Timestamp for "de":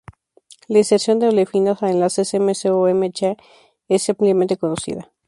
1.19-1.27